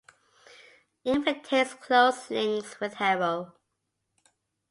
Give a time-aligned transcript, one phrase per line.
[1.03, 3.53] It maintains close links with Harrow.